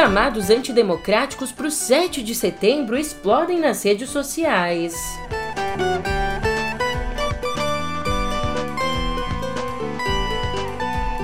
[0.00, 4.94] Chamados antidemocráticos para o 7 de setembro explodem nas redes sociais.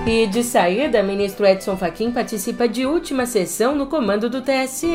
[0.06, 4.88] E de saída, ministro Edson Fachin participa de última sessão no comando do TSE.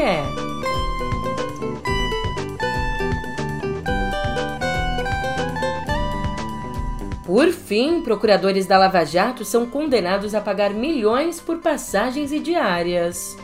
[7.25, 13.35] Por fim, procuradores da Lava Jato são condenados a pagar milhões por passagens e diárias.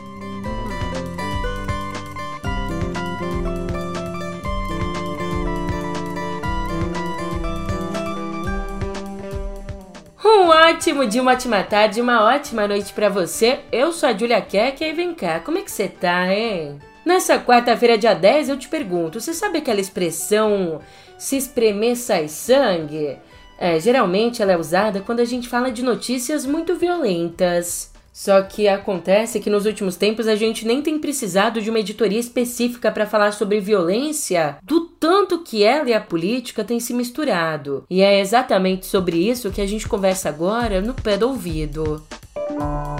[10.78, 13.58] Ótimo dia, uma ótima tarde, uma ótima noite para você.
[13.72, 16.78] Eu sou a Julia Keck e vem cá, como é que você tá, hein?
[17.04, 20.80] Nessa quarta-feira, dia 10, eu te pergunto, você sabe aquela expressão
[21.18, 23.18] se espremer sai sangue?
[23.58, 27.92] É, geralmente ela é usada quando a gente fala de notícias muito violentas.
[28.18, 32.18] Só que acontece que nos últimos tempos a gente nem tem precisado de uma editoria
[32.18, 37.84] específica para falar sobre violência, do tanto que ela e a política têm se misturado.
[37.88, 42.02] E é exatamente sobre isso que a gente conversa agora no pé do ouvido.
[42.50, 42.97] Música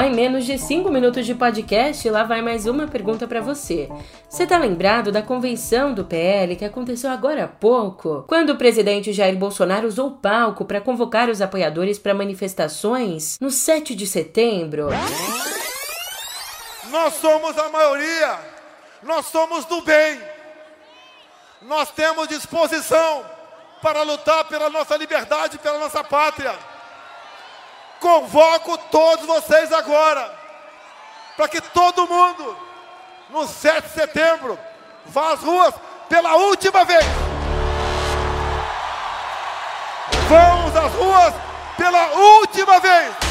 [0.00, 3.86] Ó, em menos de 5 minutos de podcast, lá vai mais uma pergunta para você.
[4.30, 9.12] Você tá lembrado da convenção do PL que aconteceu agora há pouco, quando o presidente
[9.12, 14.88] Jair Bolsonaro usou o palco para convocar os apoiadores para manifestações no 7 de setembro?
[16.88, 18.38] Nós somos a maioria.
[19.02, 20.18] Nós somos do bem.
[21.60, 23.22] Nós temos disposição
[23.82, 26.54] para lutar pela nossa liberdade, pela nossa pátria.
[28.00, 30.32] Convoco todos vocês agora,
[31.36, 32.56] para que todo mundo,
[33.28, 34.58] no 7 de setembro,
[35.04, 35.74] vá às ruas
[36.08, 37.04] pela última vez.
[40.28, 41.34] Vamos às ruas
[41.76, 43.29] pela última vez.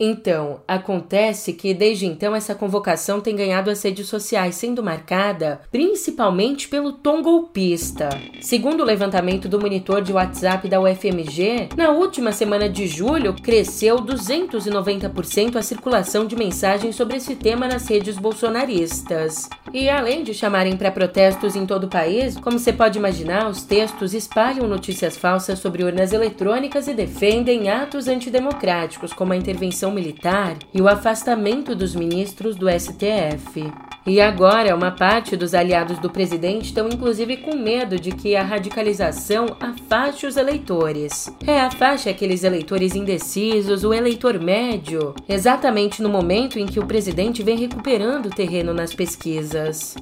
[0.00, 6.68] Então, acontece que desde então essa convocação tem ganhado as redes sociais, sendo marcada principalmente
[6.68, 8.08] pelo tom golpista.
[8.40, 13.96] Segundo o levantamento do monitor de WhatsApp da UFMG, na última semana de julho cresceu
[13.96, 19.48] 290% a circulação de mensagens sobre esse tema nas redes bolsonaristas.
[19.74, 23.64] E além de chamarem para protestos em todo o país, como você pode imaginar, os
[23.64, 30.58] textos espalham notícias falsas sobre urnas eletrônicas e defendem atos antidemocráticos, como a intervenção militar
[30.74, 33.72] e o afastamento dos ministros do STF.
[34.04, 38.42] E agora, uma parte dos aliados do presidente estão inclusive com medo de que a
[38.42, 41.32] radicalização afaste os eleitores.
[41.46, 47.42] É, afaste aqueles eleitores indecisos, o eleitor médio, exatamente no momento em que o presidente
[47.44, 49.94] vem recuperando terreno nas pesquisas.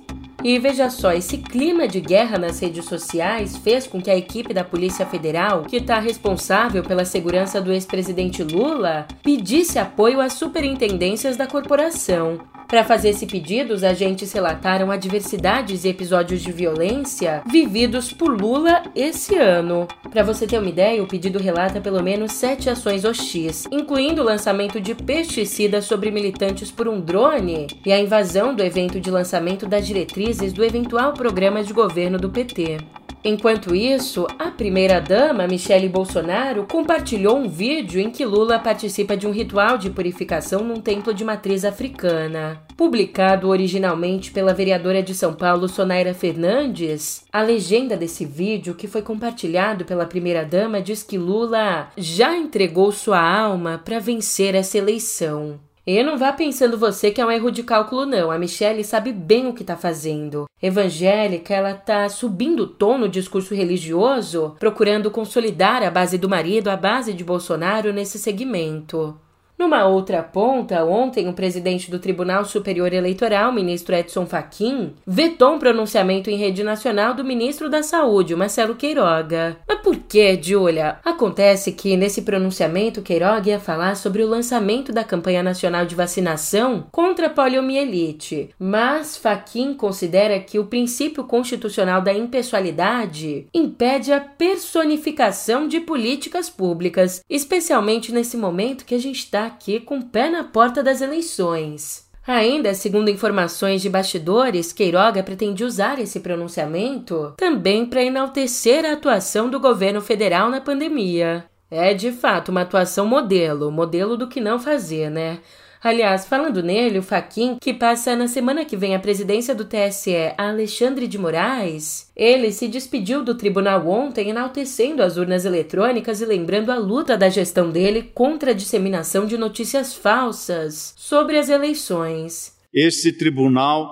[0.43, 4.55] E veja só, esse clima de guerra nas redes sociais fez com que a equipe
[4.55, 11.37] da Polícia Federal, que está responsável pela segurança do ex-presidente Lula, pedisse apoio às superintendências
[11.37, 12.39] da corporação.
[12.71, 18.41] Para fazer esse pedido, os agentes relataram a diversidades e episódios de violência vividos por
[18.41, 19.89] Lula esse ano.
[20.09, 24.25] Para você ter uma ideia, o pedido relata pelo menos sete ações hostis, incluindo o
[24.25, 29.67] lançamento de pesticidas sobre militantes por um drone e a invasão do evento de lançamento
[29.67, 32.79] das diretrizes do eventual programa de governo do PT.
[33.23, 39.31] Enquanto isso, a primeira-dama, Michele Bolsonaro, compartilhou um vídeo em que Lula participa de um
[39.31, 42.63] ritual de purificação num templo de matriz africana.
[42.79, 49.03] Publicado originalmente pela vereadora de São Paulo, Sonaira Fernandes, a legenda desse vídeo, que foi
[49.03, 55.61] compartilhado pela primeira-dama, diz que Lula já entregou sua alma para vencer essa eleição.
[55.87, 58.31] E não vá pensando você que é um erro de cálculo, não.
[58.31, 60.45] A Michelle sabe bem o que está fazendo.
[60.63, 66.69] Evangélica, ela tá subindo o tom no discurso religioso, procurando consolidar a base do marido,
[66.69, 69.19] a base de Bolsonaro nesse segmento.
[69.61, 75.59] Numa outra ponta, ontem o presidente do Tribunal Superior Eleitoral, ministro Edson Fachin, vetou um
[75.59, 79.59] pronunciamento em rede nacional do ministro da Saúde, Marcelo Queiroga.
[79.69, 80.97] Mas por que, Julia?
[81.05, 86.87] Acontece que nesse pronunciamento Queiroga ia falar sobre o lançamento da campanha nacional de vacinação
[86.91, 95.69] contra a poliomielite, mas Fachin considera que o princípio constitucional da impessoalidade impede a personificação
[95.69, 100.45] de políticas públicas, especialmente nesse momento que a gente está aqui com o pé na
[100.45, 102.09] porta das eleições.
[102.27, 109.51] Ainda, segundo informações de bastidores, Queiroga pretende usar esse pronunciamento também para enaltecer a atuação
[109.51, 111.45] do governo federal na pandemia.
[111.71, 115.39] É de fato uma atuação modelo, modelo do que não fazer, né?
[115.83, 120.15] Aliás, falando nele, o Faquin, que passa na semana que vem a presidência do TSE
[120.37, 126.27] a Alexandre de Moraes, ele se despediu do tribunal ontem enaltecendo as urnas eletrônicas e
[126.27, 132.53] lembrando a luta da gestão dele contra a disseminação de notícias falsas sobre as eleições.
[132.75, 133.89] Este tribunal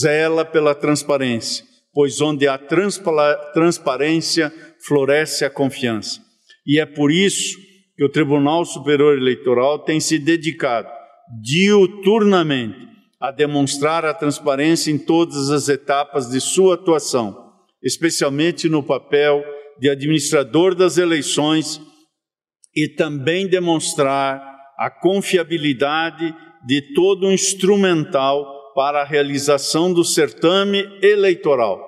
[0.00, 4.52] zela pela transparência, pois onde há transparência
[4.86, 6.20] floresce a confiança.
[6.64, 7.58] E é por isso
[7.96, 10.88] que o Tribunal Superior Eleitoral tem se dedicado
[11.42, 12.84] diuturnamente
[13.20, 17.52] a demonstrar a transparência em todas as etapas de sua atuação,
[17.82, 19.42] especialmente no papel
[19.80, 21.80] de administrador das eleições
[22.76, 24.42] e também demonstrar
[24.78, 26.34] a confiabilidade
[26.66, 31.80] de todo o instrumental para a realização do certame eleitoral,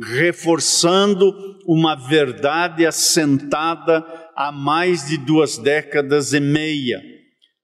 [0.00, 1.34] reforçando
[1.66, 4.04] uma verdade assentada
[4.36, 7.15] há mais de duas décadas e meia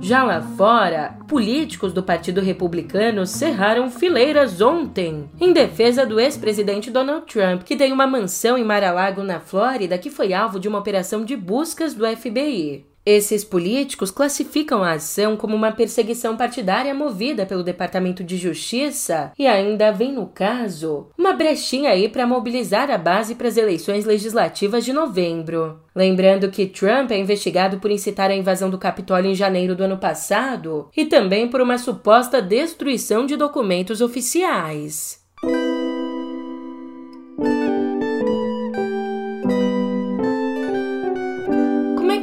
[0.00, 7.24] Já lá fora, políticos do Partido Republicano cerraram fileiras ontem em defesa do ex-presidente Donald
[7.26, 11.24] Trump, que tem uma mansão em Mar-a-Lago, na Flórida, que foi alvo de uma operação
[11.24, 12.84] de buscas do FBI.
[13.06, 19.46] Esses políticos classificam a ação como uma perseguição partidária movida pelo Departamento de Justiça e
[19.46, 24.84] ainda vem no caso uma brechinha aí para mobilizar a base para as eleições legislativas
[24.84, 25.78] de novembro.
[25.94, 29.98] Lembrando que Trump é investigado por incitar a invasão do Capitólio em janeiro do ano
[29.98, 35.24] passado e também por uma suposta destruição de documentos oficiais.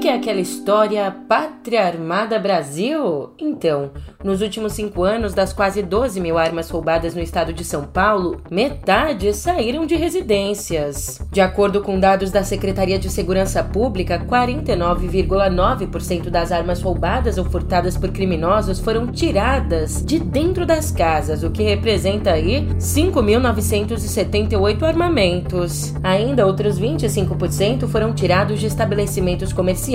[0.03, 3.31] Que é aquela história Pátria Armada Brasil?
[3.39, 3.89] Então,
[4.23, 8.41] Nos últimos cinco anos, das quase 12 mil armas roubadas no estado de São Paulo,
[8.49, 11.19] metade saíram de residências.
[11.29, 17.97] De acordo com dados da Secretaria de Segurança Pública, 49,9% das armas roubadas ou furtadas
[17.97, 25.93] por criminosos foram tiradas de dentro das casas, o que representa aí 5.978 armamentos.
[26.01, 29.92] Ainda outros 25% foram tirados de estabelecimentos comerciais,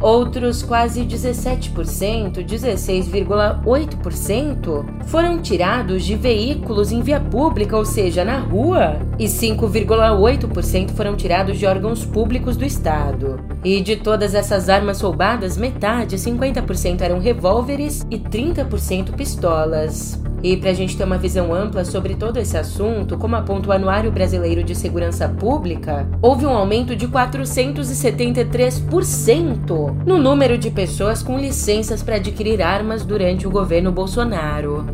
[0.00, 9.00] outros quase 17%, 16,8%, foram tirados de veículos em via pública, ou seja, na rua,
[9.18, 13.40] e 5,8% foram tirados de órgãos públicos do Estado.
[13.64, 20.20] E de todas essas armas roubadas, metade, 50% eram revólveres e 30% pistolas.
[20.42, 23.72] E para a gente ter uma visão ampla sobre todo esse assunto, como aponta o
[23.72, 31.38] Anuário Brasileiro de Segurança Pública, houve um aumento de 473% no número de pessoas com
[31.38, 34.86] licenças para adquirir armas durante o governo Bolsonaro.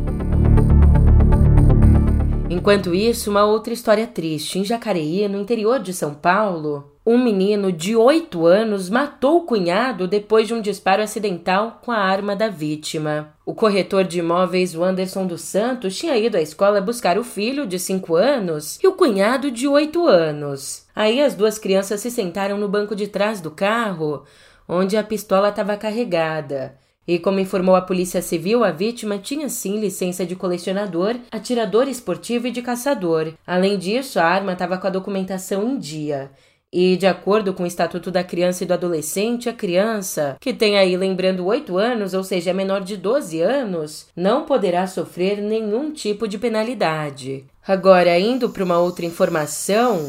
[2.49, 4.57] Enquanto isso, uma outra história triste.
[4.57, 10.07] Em Jacareí, no interior de São Paulo, um menino de 8 anos matou o cunhado
[10.07, 13.34] depois de um disparo acidental com a arma da vítima.
[13.45, 17.77] O corretor de imóveis Wanderson dos Santos tinha ido à escola buscar o filho de
[17.77, 20.87] 5 anos e o cunhado de 8 anos.
[20.95, 24.23] Aí as duas crianças se sentaram no banco de trás do carro,
[24.67, 26.75] onde a pistola estava carregada.
[27.07, 32.47] E como informou a Polícia Civil, a vítima tinha sim licença de colecionador, atirador esportivo
[32.47, 33.31] e de caçador.
[33.45, 36.31] Além disso, a arma estava com a documentação em dia.
[36.77, 40.77] E, de acordo com o Estatuto da Criança e do Adolescente, a criança, que tem
[40.77, 46.27] aí lembrando 8 anos, ou seja, menor de 12 anos, não poderá sofrer nenhum tipo
[46.27, 47.45] de penalidade.
[47.65, 50.05] Agora, indo para uma outra informação,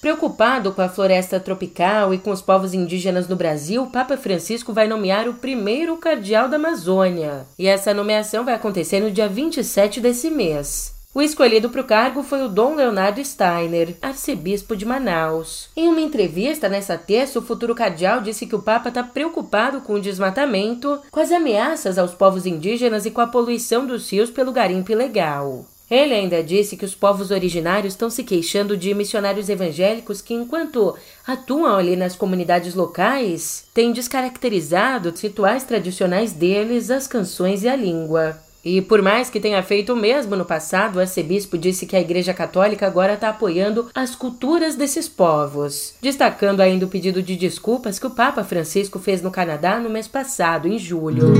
[0.00, 4.86] Preocupado com a floresta tropical e com os povos indígenas no Brasil, Papa Francisco vai
[4.86, 7.44] nomear o primeiro cardeal da Amazônia.
[7.58, 10.97] E essa nomeação vai acontecer no dia 27 desse mês.
[11.14, 15.70] O escolhido para o cargo foi o Dom Leonardo Steiner, arcebispo de Manaus.
[15.74, 19.94] Em uma entrevista nessa terça, o futuro cardeal disse que o Papa está preocupado com
[19.94, 24.52] o desmatamento, com as ameaças aos povos indígenas e com a poluição dos rios pelo
[24.52, 25.64] garimpo ilegal.
[25.90, 30.94] Ele ainda disse que os povos originários estão se queixando de missionários evangélicos que, enquanto
[31.26, 37.74] atuam ali nas comunidades locais, têm descaracterizado os rituais tradicionais deles, as canções e a
[37.74, 38.38] língua.
[38.68, 42.00] E por mais que tenha feito o mesmo no passado, o arcebispo disse que a
[42.00, 47.98] Igreja Católica agora está apoiando as culturas desses povos, destacando ainda o pedido de desculpas
[47.98, 51.32] que o Papa Francisco fez no Canadá no mês passado, em julho.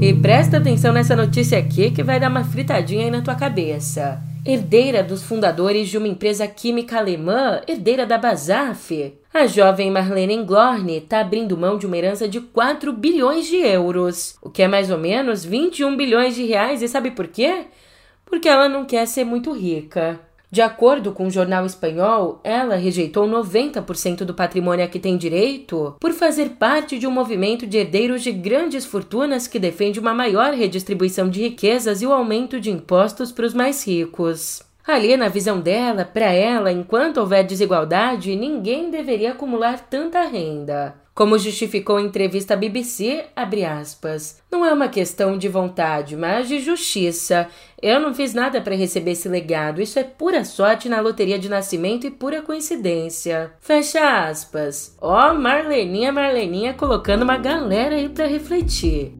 [0.00, 4.22] E presta atenção nessa notícia aqui que vai dar uma fritadinha aí na tua cabeça.
[4.48, 10.98] Herdeira dos fundadores de uma empresa química alemã, herdeira da Basaf, a jovem Marlene Englorne
[10.98, 14.88] está abrindo mão de uma herança de 4 bilhões de euros, o que é mais
[14.88, 17.64] ou menos 21 bilhões de reais, e sabe por quê?
[18.24, 20.20] Porque ela não quer ser muito rica.
[20.50, 25.16] De acordo com o um jornal espanhol, ela rejeitou 90% do patrimônio a que tem
[25.16, 30.14] direito por fazer parte de um movimento de herdeiros de grandes fortunas que defende uma
[30.14, 34.65] maior redistribuição de riquezas e o aumento de impostos para os mais ricos.
[34.86, 40.94] Ali, na visão dela, para ela, enquanto houver desigualdade, ninguém deveria acumular tanta renda.
[41.12, 46.60] Como justificou em entrevista à BBC, aspas, não é uma questão de vontade, mas de
[46.60, 47.48] justiça.
[47.82, 51.48] Eu não fiz nada para receber esse legado, isso é pura sorte na loteria de
[51.48, 53.54] nascimento e pura coincidência.
[53.60, 54.94] Fecha aspas.
[55.00, 59.14] Ó, oh, Marleninha, Marleninha colocando uma galera aí para refletir.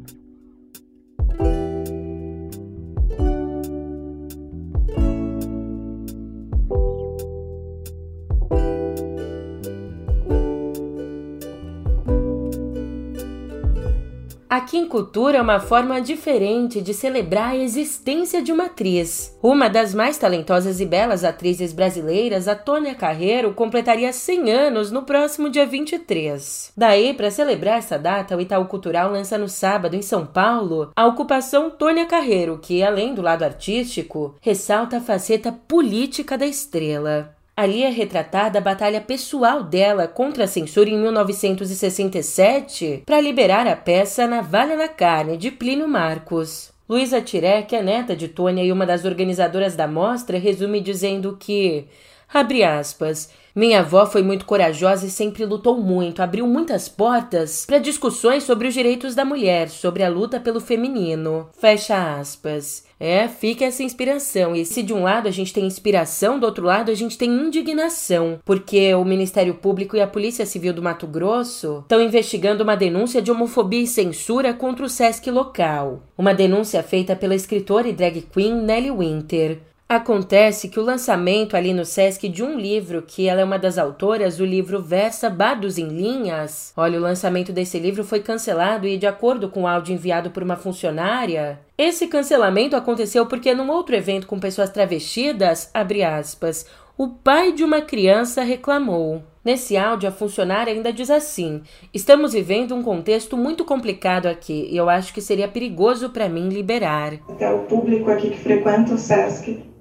[14.57, 19.37] Aqui em Cultura é uma forma diferente de celebrar a existência de uma atriz.
[19.43, 25.03] Uma das mais talentosas e belas atrizes brasileiras, a Tônia Carreiro, completaria 100 anos no
[25.03, 26.73] próximo dia 23.
[26.75, 31.07] Daí, para celebrar essa data, o Itaú Cultural lança no sábado, em São Paulo, a
[31.07, 37.36] ocupação Tônia Carreiro, que, além do lado artístico, ressalta a faceta política da estrela.
[37.57, 43.75] Ali é retratada a batalha pessoal dela contra a censura em 1967 para liberar a
[43.75, 46.71] peça Navalha na Carne, de Plínio Marcos.
[46.87, 51.87] Luísa que é neta de Tônia e uma das organizadoras da mostra, resume dizendo que,
[52.33, 57.79] abre aspas, minha avó foi muito corajosa e sempre lutou muito, abriu muitas portas para
[57.79, 61.49] discussões sobre os direitos da mulher, sobre a luta pelo feminino.
[61.59, 62.86] Fecha aspas.
[62.99, 64.55] É, fica essa inspiração.
[64.57, 67.31] E se de um lado a gente tem inspiração, do outro lado a gente tem
[67.31, 72.76] indignação, porque o Ministério Público e a Polícia Civil do Mato Grosso estão investigando uma
[72.76, 76.03] denúncia de homofobia e censura contra o SESC local.
[76.17, 79.59] Uma denúncia feita pela escritora e drag queen Nelly Winter.
[79.88, 83.78] Acontece que o lançamento ali no Sesc de um livro, que ela é uma das
[83.78, 86.73] autoras do livro Versa Bardos em Linhas.
[86.76, 90.43] Olha, o lançamento desse livro foi cancelado e, de acordo com o áudio enviado por
[90.43, 96.66] uma funcionária, esse cancelamento aconteceu porque num outro evento com pessoas travestidas, abre aspas,
[96.99, 99.23] o pai de uma criança reclamou.
[99.45, 101.62] Nesse áudio, a funcionária ainda diz assim:
[101.95, 106.49] Estamos vivendo um contexto muito complicado aqui e eu acho que seria perigoso para mim
[106.49, 107.21] liberar.
[107.28, 109.75] Até o público aqui que frequenta o SESC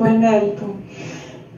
[0.00, 0.76] Oi, Nelton.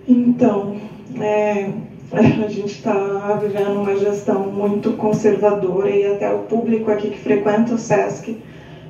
[0.08, 0.76] Então,
[1.20, 1.70] é,
[2.10, 7.74] a gente está vivendo uma gestão muito conservadora e até o público aqui que frequenta
[7.74, 8.36] o SESC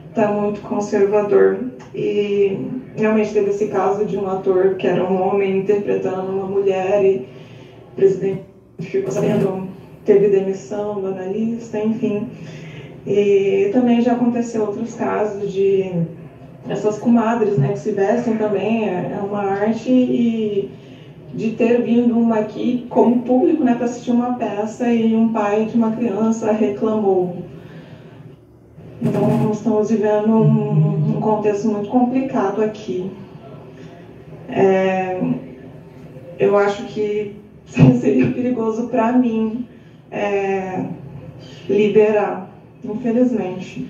[0.08, 1.66] está muito conservador.
[1.94, 2.66] E
[2.96, 7.28] realmente teve esse caso de um ator que era um homem interpretando uma mulher e
[7.92, 8.44] o presidente
[8.80, 9.68] ficou sabendo,
[10.06, 12.26] teve demissão do analista, enfim.
[13.06, 15.92] E também já aconteceu outros casos de
[16.68, 20.70] essas comadres, né, que se vestem também, é, é uma arte e
[21.34, 25.64] de ter vindo uma aqui como público, né, para assistir uma peça e um pai
[25.64, 27.36] de uma criança reclamou.
[29.00, 33.10] Então, estamos vivendo um, um contexto muito complicado aqui.
[34.48, 35.20] É,
[36.38, 37.34] eu acho que
[38.00, 39.66] seria perigoso para mim
[40.10, 40.84] é,
[41.68, 42.48] liberar,
[42.84, 43.88] infelizmente.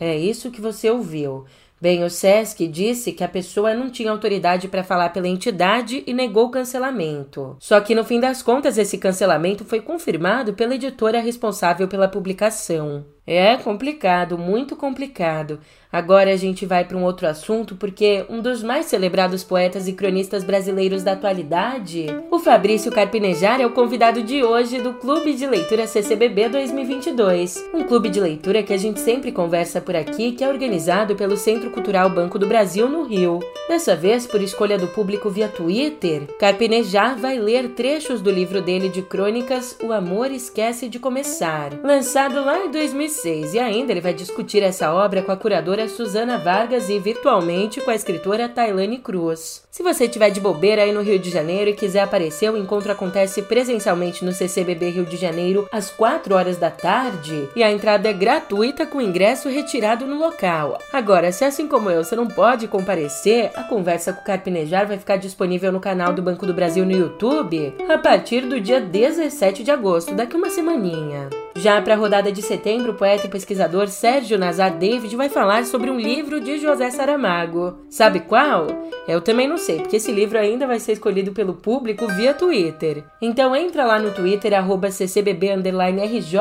[0.00, 1.44] É isso que você ouviu.
[1.82, 6.14] Bem, o SESC disse que a pessoa não tinha autoridade para falar pela entidade e
[6.14, 7.56] negou o cancelamento.
[7.58, 13.04] Só que no fim das contas, esse cancelamento foi confirmado pela editora responsável pela publicação.
[13.26, 15.60] É complicado, muito complicado.
[15.92, 19.92] Agora a gente vai para um outro assunto, porque um dos mais celebrados poetas e
[19.92, 25.46] cronistas brasileiros da atualidade, o Fabrício Carpinejar, é o convidado de hoje do Clube de
[25.46, 27.62] Leitura CCBB 2022.
[27.74, 31.36] Um clube de leitura que a gente sempre conversa por aqui, que é organizado pelo
[31.36, 33.38] Centro Cultural Banco do Brasil no Rio.
[33.68, 38.88] Dessa vez, por escolha do público via Twitter, Carpinejar vai ler trechos do livro dele
[38.88, 42.70] de crônicas O Amor Esquece de Começar, lançado lá em
[43.12, 47.80] 2006, e ainda ele vai discutir essa obra com a curadora Susana Vargas e virtualmente
[47.80, 49.62] com a escritora Tailane Cruz.
[49.70, 52.92] Se você estiver de bobeira aí no Rio de Janeiro e quiser aparecer, o encontro
[52.92, 58.08] acontece presencialmente no CCBB Rio de Janeiro às 4 horas da tarde e a entrada
[58.08, 60.78] é gratuita com ingresso retirado no local.
[60.92, 64.98] Agora, se assim como eu você não pode comparecer, a conversa com o Carpinejar vai
[64.98, 69.62] ficar disponível no canal do Banco do Brasil no YouTube a partir do dia 17
[69.62, 71.28] de agosto, daqui uma semaninha.
[71.54, 75.64] Já para a rodada de setembro, o poeta e pesquisador Sérgio Nazar David vai falar
[75.64, 77.78] sobre um livro de José Saramago.
[77.90, 78.66] Sabe qual?
[79.06, 83.04] Eu também não sei, porque esse livro ainda vai ser escolhido pelo público via Twitter.
[83.20, 86.38] Então entra lá no Twitter, ccbb_rj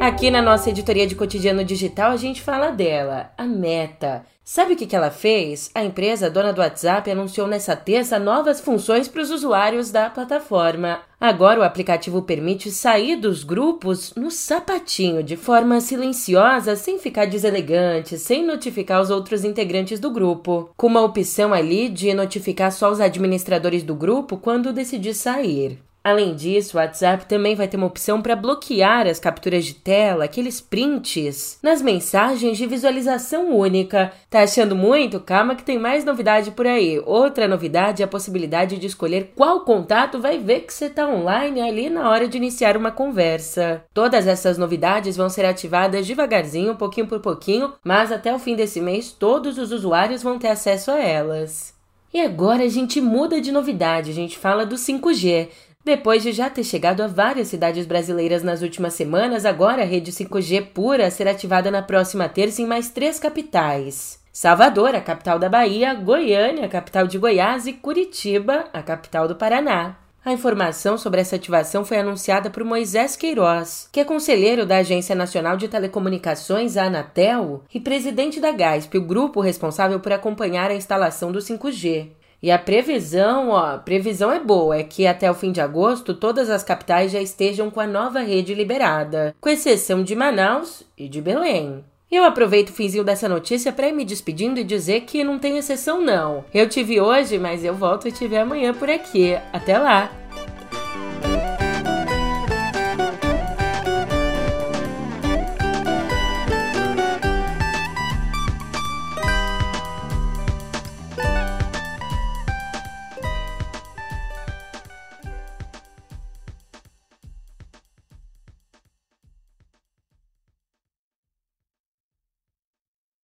[0.00, 4.24] Aqui na nossa editoria de cotidiano digital a gente fala dela, a Meta.
[4.44, 5.70] Sabe o que, ela fez?
[5.72, 11.00] A empresa dona do WhatsApp anunciou nessa terça novas funções para os usuários da plataforma.
[11.20, 18.18] Agora o aplicativo permite sair dos grupos no sapatinho, de forma silenciosa, sem ficar deselegante,
[18.18, 20.70] sem notificar os outros integrantes do grupo.
[20.76, 25.78] Com uma opção ali de notificar só os administradores do grupo quando decidir sair.
[26.04, 30.24] Além disso, o WhatsApp também vai ter uma opção para bloquear as capturas de tela,
[30.24, 34.12] aqueles prints, nas mensagens de visualização única.
[34.28, 35.20] Tá achando muito?
[35.20, 37.00] Calma que tem mais novidade por aí.
[37.06, 41.60] Outra novidade é a possibilidade de escolher qual contato vai ver que você está online
[41.60, 43.84] ali na hora de iniciar uma conversa.
[43.94, 48.80] Todas essas novidades vão ser ativadas devagarzinho, pouquinho por pouquinho, mas até o fim desse
[48.80, 51.72] mês todos os usuários vão ter acesso a elas.
[52.14, 55.48] E agora a gente muda de novidade, a gente fala do 5G.
[55.84, 60.12] Depois de já ter chegado a várias cidades brasileiras nas últimas semanas, agora a rede
[60.12, 64.20] 5G pura será ativada na próxima terça em mais três capitais.
[64.32, 69.34] Salvador, a capital da Bahia, Goiânia, a capital de Goiás e Curitiba, a capital do
[69.34, 69.96] Paraná.
[70.24, 75.16] A informação sobre essa ativação foi anunciada por Moisés Queiroz, que é conselheiro da Agência
[75.16, 80.76] Nacional de Telecomunicações, a Anatel, e presidente da GASP, o grupo responsável por acompanhar a
[80.76, 82.10] instalação do 5G.
[82.42, 86.12] E a previsão, ó, a previsão é boa, é que até o fim de agosto
[86.12, 91.08] todas as capitais já estejam com a nova rede liberada, com exceção de Manaus e
[91.08, 91.84] de Belém.
[92.10, 95.56] Eu aproveito o finzinho dessa notícia para ir me despedindo e dizer que não tem
[95.56, 96.44] exceção não.
[96.52, 99.34] Eu tive hoje, mas eu volto e tive amanhã por aqui.
[99.52, 100.21] Até lá!